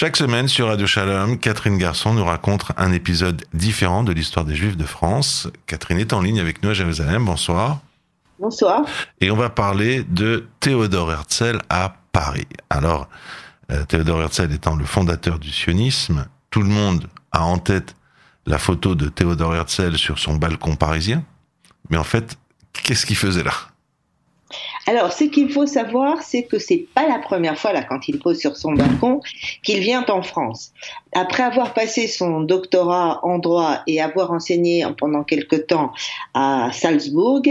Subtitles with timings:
[0.00, 4.54] Chaque semaine sur Radio Shalom, Catherine Garçon nous raconte un épisode différent de l'histoire des
[4.54, 5.48] Juifs de France.
[5.66, 7.24] Catherine est en ligne avec nous à Jérusalem.
[7.24, 7.80] Bonsoir.
[8.38, 8.84] Bonsoir.
[9.20, 12.46] Et on va parler de Théodore Herzl à Paris.
[12.70, 13.08] Alors,
[13.72, 17.96] euh, Théodore Herzl étant le fondateur du sionisme, tout le monde a en tête
[18.46, 21.24] la photo de Théodore Herzl sur son balcon parisien.
[21.90, 22.38] Mais en fait,
[22.72, 23.54] qu'est-ce qu'il faisait là?
[24.86, 28.18] Alors, ce qu'il faut savoir, c'est que c'est pas la première fois, là, quand il
[28.18, 29.20] pose sur son balcon,
[29.62, 30.72] qu'il vient en France.
[31.12, 35.92] Après avoir passé son doctorat en droit et avoir enseigné pendant quelque temps
[36.32, 37.42] à Salzbourg,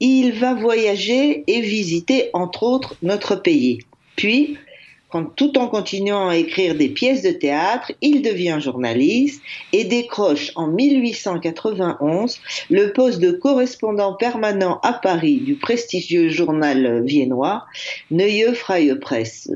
[0.00, 3.78] il va voyager et visiter, entre autres, notre pays.
[4.16, 4.58] Puis,
[5.36, 9.42] tout en continuant à écrire des pièces de théâtre, il devient journaliste
[9.72, 12.38] et décroche en 1891
[12.70, 17.64] le poste de correspondant permanent à Paris du prestigieux journal viennois
[18.10, 19.50] Neue Freie Presse.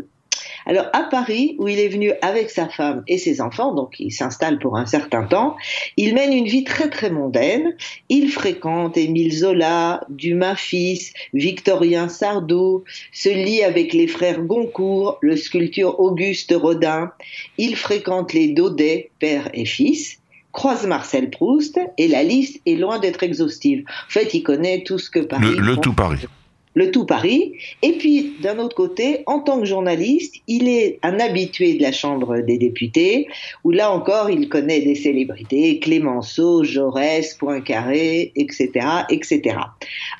[0.66, 4.12] Alors à Paris, où il est venu avec sa femme et ses enfants, donc il
[4.12, 5.56] s'installe pour un certain temps,
[5.96, 7.76] il mène une vie très très mondaine.
[8.08, 15.36] Il fréquente Émile Zola, Dumas fils, Victorien Sardou, se lie avec les frères Goncourt, le
[15.36, 17.12] sculpteur Auguste Rodin.
[17.58, 20.18] Il fréquente les Daudet, père et fils
[20.52, 23.84] croise Marcel Proust et la liste est loin d'être exhaustive.
[23.88, 25.44] En fait, il connaît tout ce que Paris.
[25.44, 26.26] Le, le tout Paris
[26.74, 27.54] le tout Paris.
[27.82, 31.92] Et puis, d'un autre côté, en tant que journaliste, il est un habitué de la
[31.92, 33.28] Chambre des députés,
[33.62, 38.70] où là encore, il connaît des célébrités, Clémenceau, Jaurès, Poincaré, etc.,
[39.08, 39.56] etc.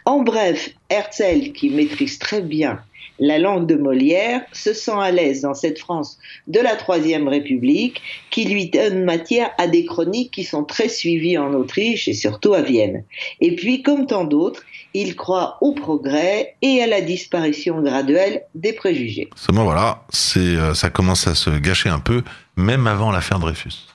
[0.05, 2.81] En bref, Herzl, qui maîtrise très bien
[3.19, 8.03] la langue de Molière, se sent à l'aise dans cette France de la Troisième République
[8.31, 12.55] qui lui donne matière à des chroniques qui sont très suivies en Autriche et surtout
[12.55, 13.05] à Vienne.
[13.41, 18.73] Et puis, comme tant d'autres, il croit au progrès et à la disparition graduelle des
[18.73, 19.29] préjugés.
[19.35, 22.23] Seulement voilà, c'est, euh, ça commence à se gâcher un peu,
[22.57, 23.89] même avant l'affaire Dreyfus.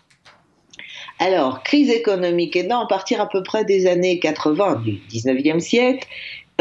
[1.20, 6.08] Alors, crise économique aidant, à partir à peu près des années 80 du 19e siècle,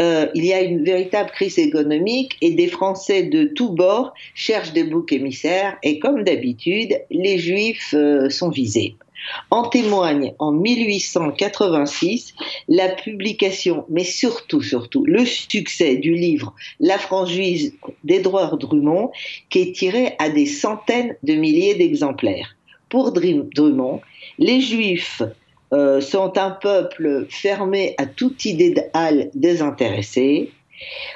[0.01, 4.71] euh, il y a une véritable crise économique et des Français de tous bords cherchent
[4.71, 8.95] des boucs émissaires et comme d'habitude, les Juifs euh, sont visés.
[9.51, 12.33] En témoigne en 1886
[12.67, 19.11] la publication, mais surtout, surtout, le succès du livre La France juive d'Edouard Drummond,
[19.49, 22.55] qui est tiré à des centaines de milliers d'exemplaires.
[22.89, 24.01] Pour Drummond,
[24.37, 25.21] les Juifs
[25.71, 30.51] euh, sont un peuple fermé à toute idéal désintéressé,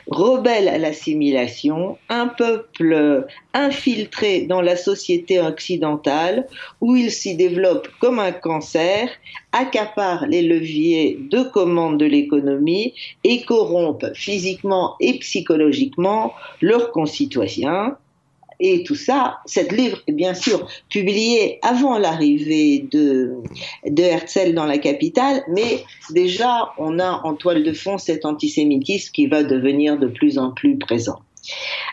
[0.07, 6.47] rebelle à l'assimilation, un peuple infiltré dans la société occidentale
[6.81, 9.09] où il s'y développe comme un cancer,
[9.51, 12.93] accapare les leviers de commande de l'économie
[13.23, 17.97] et corrompt physiquement et psychologiquement leurs concitoyens
[18.59, 23.33] et tout ça, cette livre est bien sûr publié avant l'arrivée de,
[23.85, 29.11] de Herzl dans la capitale, mais déjà on a en toile de fond cet antisémitisme
[29.11, 31.19] qui va devenir de plus en plus présent.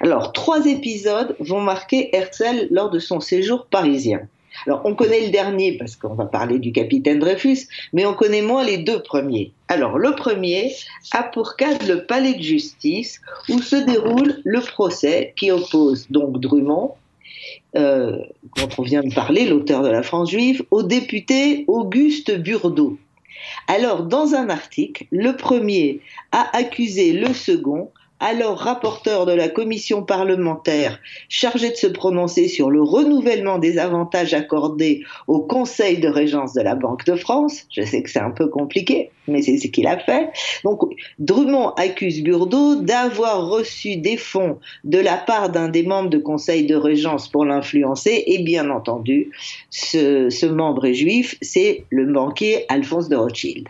[0.01, 4.21] Alors, trois épisodes vont marquer Herzl lors de son séjour parisien.
[4.67, 8.43] Alors, on connaît le dernier parce qu'on va parler du capitaine Dreyfus, mais on connaît
[8.43, 9.53] moins les deux premiers.
[9.69, 10.75] Alors, le premier
[11.13, 16.41] a pour cadre le palais de justice où se déroule le procès qui oppose donc
[16.41, 16.95] Drummond,
[17.77, 18.19] euh,
[18.57, 22.99] dont on vient de parler, l'auteur de la France juive, au député Auguste Burdeau.
[23.69, 26.01] Alors, dans un article, le premier
[26.33, 32.71] a accusé le second alors rapporteur de la commission parlementaire chargée de se prononcer sur
[32.71, 37.65] le renouvellement des avantages accordés au Conseil de régence de la Banque de France.
[37.71, 40.31] Je sais que c'est un peu compliqué, mais c'est ce qu'il a fait.
[40.65, 40.83] Donc,
[41.19, 46.67] Drummond accuse Burdeau d'avoir reçu des fonds de la part d'un des membres du Conseil
[46.67, 49.31] de régence pour l'influencer, et bien entendu,
[49.71, 53.67] ce, ce membre est juif, c'est le banquier Alphonse de Rothschild.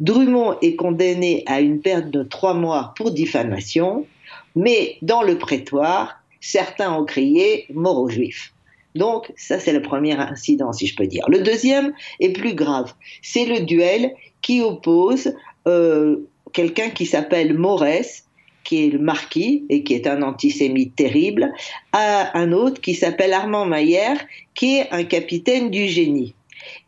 [0.00, 4.06] Drummond est condamné à une perte de trois mois pour diffamation,
[4.54, 8.52] mais dans le prétoire, certains ont crié mort aux juifs.
[8.94, 11.24] Donc, ça, c'est le premier incident, si je peux dire.
[11.28, 12.92] Le deuxième est plus grave.
[13.22, 14.12] C'est le duel
[14.42, 15.34] qui oppose
[15.66, 18.26] euh, quelqu'un qui s'appelle Morès,
[18.64, 21.52] qui est le marquis et qui est un antisémite terrible,
[21.92, 24.18] à un autre qui s'appelle Armand Maillère,
[24.54, 26.34] qui est un capitaine du génie.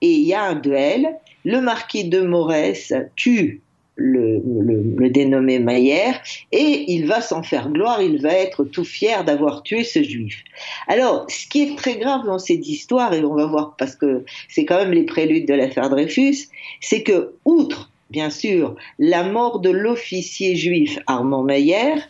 [0.00, 3.60] Et il y a un duel le marquis de Morès tue
[3.96, 9.62] le, dénommé Maillère et il va s'en faire gloire, il va être tout fier d'avoir
[9.62, 10.42] tué ce juif.
[10.88, 14.24] Alors, ce qui est très grave dans cette histoire, et on va voir parce que
[14.48, 16.48] c'est quand même les préludes de l'affaire Dreyfus,
[16.80, 22.08] c'est que, outre, bien sûr, la mort de l'officier juif Armand Maillère,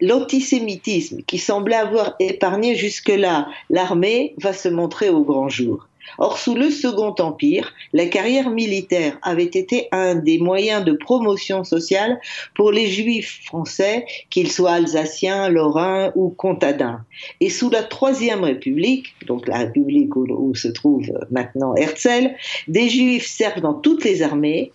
[0.00, 5.87] l'antisémitisme qui semblait avoir épargné jusque-là l'armée va se montrer au grand jour.
[6.18, 11.64] Or, sous le Second Empire, la carrière militaire avait été un des moyens de promotion
[11.64, 12.20] sociale
[12.54, 17.04] pour les juifs français, qu'ils soient alsaciens, lorrains ou comtadins.
[17.40, 22.30] Et sous la Troisième République, donc la République où, se trouve maintenant Herzl,
[22.68, 24.72] des juifs servent dans toutes les armées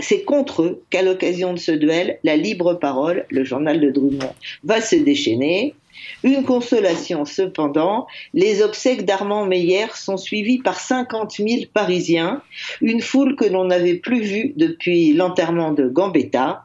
[0.00, 4.34] c'est contre eux qu'à l'occasion de ce duel, la libre parole, le journal de Drummond,
[4.64, 5.74] va se déchaîner.
[6.22, 12.42] Une consolation cependant, les obsèques d'Armand Meyer sont suivies par 50 000 Parisiens,
[12.80, 16.64] une foule que l'on n'avait plus vue depuis l'enterrement de Gambetta.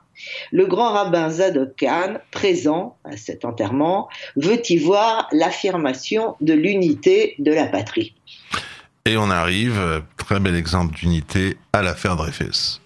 [0.52, 7.36] Le grand rabbin Zadok Khan, présent à cet enterrement, veut y voir l'affirmation de l'unité
[7.38, 8.16] de la patrie.
[9.06, 12.82] Et on arrive, très bel exemple d'unité, à l'affaire Dreyfus.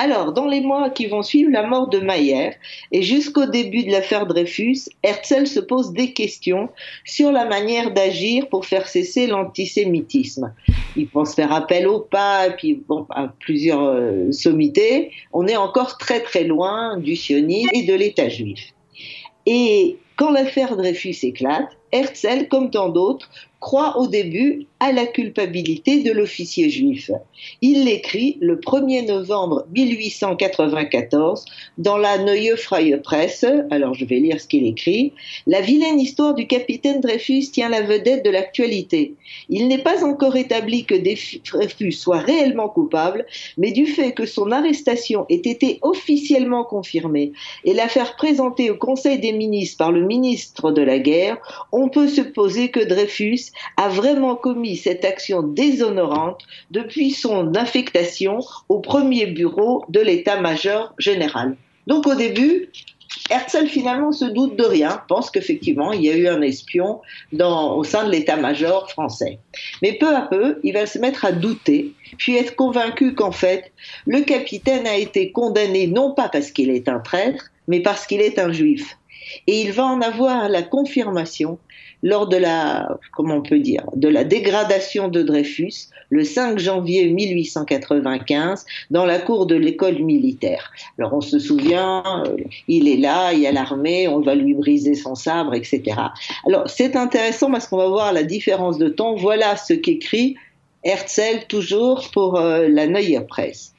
[0.00, 2.50] Alors, dans les mois qui vont suivre la mort de Mayer
[2.92, 6.68] et jusqu'au début de l'affaire Dreyfus, Herzl se pose des questions
[7.04, 10.54] sur la manière d'agir pour faire cesser l'antisémitisme.
[10.96, 15.10] Il pense faire appel au pape, puis bon, à plusieurs euh, sommités.
[15.32, 18.72] On est encore très très loin du sionisme et de l'État juif.
[19.46, 23.28] Et quand l'affaire Dreyfus éclate, Herzl, comme tant d'autres,
[23.60, 27.10] croit au début à la culpabilité de l'officier juif.
[27.60, 31.44] Il l'écrit le 1er novembre 1894
[31.78, 33.44] dans la Neue Freie Presse.
[33.70, 35.12] Alors je vais lire ce qu'il écrit.
[35.48, 39.14] La vilaine histoire du capitaine Dreyfus tient la vedette de l'actualité.
[39.48, 43.26] Il n'est pas encore établi que Dreyfus soit réellement coupable,
[43.56, 47.32] mais du fait que son arrestation ait été officiellement confirmée
[47.64, 52.08] et l'affaire présentée au Conseil des ministres par le ministre de la guerre, on peut
[52.08, 59.84] supposer que Dreyfus a vraiment commis cette action déshonorante depuis son affectation au premier bureau
[59.88, 61.56] de l'état-major général.
[61.86, 62.70] Donc au début,
[63.30, 67.00] Herzl finalement se doute de rien, pense qu'effectivement il y a eu un espion
[67.40, 69.38] au sein de l'état-major français.
[69.80, 73.72] Mais peu à peu, il va se mettre à douter, puis être convaincu qu'en fait,
[74.04, 78.20] le capitaine a été condamné non pas parce qu'il est un traître, mais parce qu'il
[78.20, 78.98] est un juif.
[79.46, 81.58] Et il va en avoir la confirmation
[82.02, 87.10] lors de la, comment on peut dire, de la dégradation de Dreyfus le 5 janvier
[87.10, 90.72] 1895 dans la cour de l'école militaire.
[90.98, 92.36] Alors on se souvient, euh,
[92.66, 95.82] il est là, il y a l'armée, on va lui briser son sabre, etc.
[96.46, 99.14] Alors c'est intéressant parce qu'on va voir la différence de temps.
[99.14, 100.36] Voilà ce qu'écrit
[100.84, 103.74] Herzl toujours pour euh, la Neue Presse.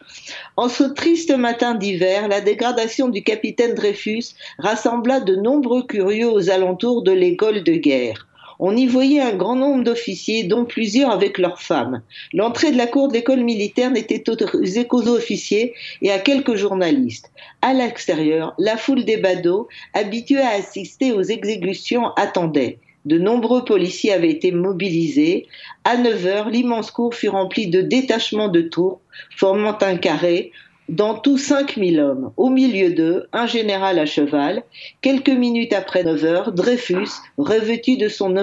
[0.57, 6.49] En ce triste matin d'hiver, la dégradation du capitaine Dreyfus rassembla de nombreux curieux aux
[6.49, 8.27] alentours de l'école de guerre.
[8.61, 12.01] On y voyait un grand nombre d'officiers, dont plusieurs avec leurs femmes.
[12.33, 17.31] L'entrée de la cour de l'école militaire n'était autorisée qu'aux officiers et à quelques journalistes.
[17.61, 22.79] À l'extérieur, la foule des badauds, habituée à assister aux exécutions, attendait.
[23.05, 25.47] De nombreux policiers avaient été mobilisés.
[25.83, 29.01] À 9 heures, l'immense cour fut remplie de détachements de tours
[29.35, 30.51] formant un carré,
[30.89, 32.31] dans tout 5000 hommes.
[32.35, 34.63] Au milieu d'eux, un général à cheval.
[35.01, 38.35] Quelques minutes après 9 heures, Dreyfus, revêtu de son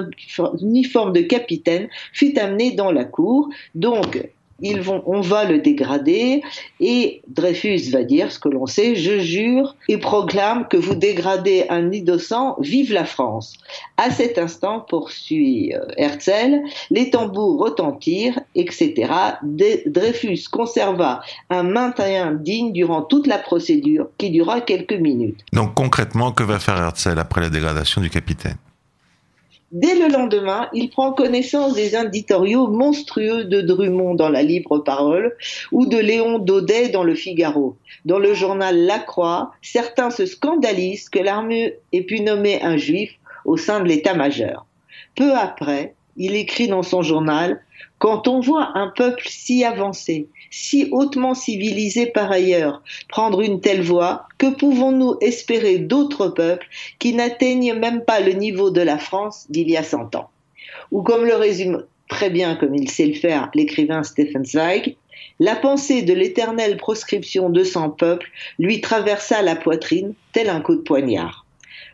[0.62, 3.49] uniforme de capitaine, fut amené dans la cour.
[3.75, 4.25] Donc,
[4.61, 6.43] ils vont, on va le dégrader
[6.81, 11.67] et Dreyfus va dire ce que l'on sait, je jure et proclame que vous dégradez
[11.69, 13.55] un innocent, vive la France.
[13.97, 16.61] À cet instant, poursuit euh, Herzl,
[16.91, 19.13] les tambours retentirent, etc.
[19.43, 21.20] Dreyfus conserva
[21.51, 25.41] un maintien digne durant toute la procédure qui dura quelques minutes.
[25.53, 28.56] Donc concrètement, que va faire Herzl après la dégradation du capitaine?
[29.73, 35.37] Dès le lendemain, il prend connaissance des inditoriaux monstrueux de Drummond dans la Libre Parole
[35.73, 37.77] ou de Léon Daudet dans le Figaro.
[38.05, 43.19] Dans le journal La Croix, certains se scandalisent que l'armée ait pu nommer un juif
[43.44, 44.67] au sein de l'état-major.
[45.17, 47.61] Peu après, il écrit dans son journal
[47.99, 53.82] quand on voit un peuple si avancé, si hautement civilisé par ailleurs, prendre une telle
[53.82, 56.67] voie, que pouvons-nous espérer d'autres peuples
[56.99, 60.29] qui n'atteignent même pas le niveau de la France d'il y a cent ans?
[60.93, 64.96] Ou comme le résume très bien comme il sait le faire l'écrivain Stephen Zweig,
[65.41, 70.77] la pensée de l'éternelle proscription de son peuple lui traversa la poitrine tel un coup
[70.77, 71.45] de poignard.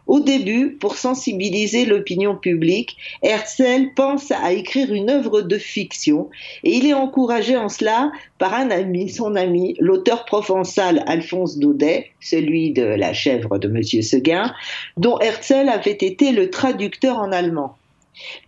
[0.07, 6.29] Au début, pour sensibiliser l'opinion publique, Herzl pense à écrire une œuvre de fiction
[6.65, 12.11] et il est encouragé en cela par un ami, son ami, l'auteur provençal Alphonse Daudet,
[12.21, 14.53] celui de La chèvre de Monsieur Seguin,
[14.97, 17.77] dont Herzl avait été le traducteur en allemand.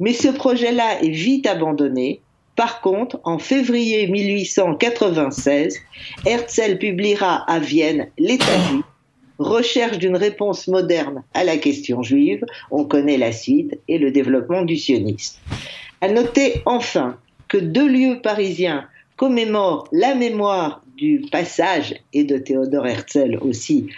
[0.01, 2.21] Mais ce projet-là est vite abandonné.
[2.57, 5.77] Par contre, en février 1896,
[6.25, 8.45] Herzl publiera à Vienne L'État
[9.39, 12.45] recherche d'une réponse moderne à la question juive.
[12.71, 15.39] On connaît la suite et le développement du sionisme.
[16.01, 18.87] À noter enfin que deux lieux parisiens
[19.17, 23.89] commémorent la mémoire du passage et de Théodore Herzl aussi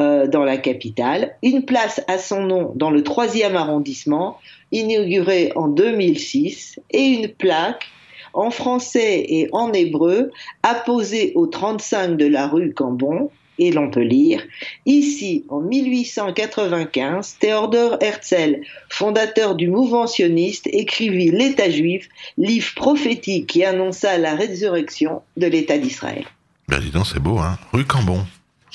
[0.00, 1.36] euh, dans la capitale.
[1.42, 4.38] Une place à son nom dans le troisième arrondissement,
[4.72, 7.86] inaugurée en 2006, et une plaque
[8.34, 10.30] en français et en hébreu
[10.62, 14.42] apposée au 35 de la rue Cambon, et l'on peut lire
[14.86, 22.08] Ici, en 1895, Théodore Herzl, fondateur du mouvement sioniste, écrivit L'État juif,
[22.38, 26.24] livre prophétique qui annonça la résurrection de l'État d'Israël.
[26.68, 28.24] Ben dis donc, c'est beau, hein Rue Cambon.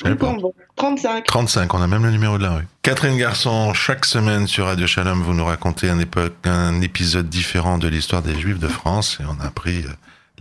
[0.04, 1.26] Rue Cambon, 35.
[1.26, 2.68] 35, on a même le numéro de la rue.
[2.84, 7.78] Catherine Garçon, chaque semaine sur Radio Shalom, vous nous racontez un, époque, un épisode différent
[7.78, 9.90] de l'histoire des Juifs de France, et on a pris euh,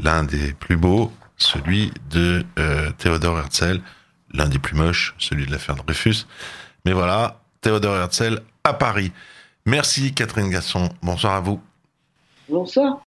[0.02, 3.80] l'un des plus beaux, celui de euh, Théodore Herzl,
[4.33, 6.27] l'un des plus moches, celui de l'affaire Dreyfus.
[6.85, 9.13] Mais voilà, Théodore Herzl à Paris.
[9.67, 11.61] Merci Catherine Garçon, bonsoir à vous.
[12.49, 13.01] Bonsoir.